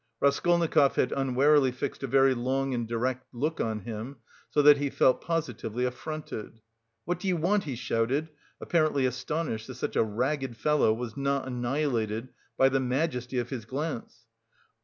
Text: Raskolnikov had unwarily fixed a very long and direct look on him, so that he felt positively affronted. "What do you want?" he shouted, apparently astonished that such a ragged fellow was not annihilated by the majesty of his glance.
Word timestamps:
Raskolnikov 0.19 0.95
had 0.95 1.11
unwarily 1.11 1.71
fixed 1.71 2.01
a 2.01 2.07
very 2.07 2.33
long 2.33 2.73
and 2.73 2.87
direct 2.87 3.31
look 3.35 3.61
on 3.61 3.81
him, 3.81 4.15
so 4.49 4.63
that 4.63 4.77
he 4.77 4.89
felt 4.89 5.21
positively 5.21 5.85
affronted. 5.85 6.59
"What 7.05 7.19
do 7.19 7.27
you 7.27 7.37
want?" 7.37 7.65
he 7.65 7.75
shouted, 7.75 8.29
apparently 8.59 9.05
astonished 9.05 9.67
that 9.67 9.75
such 9.75 9.95
a 9.95 10.01
ragged 10.03 10.57
fellow 10.57 10.91
was 10.91 11.15
not 11.15 11.45
annihilated 11.45 12.29
by 12.57 12.69
the 12.69 12.79
majesty 12.79 13.37
of 13.37 13.51
his 13.51 13.65
glance. 13.65 14.25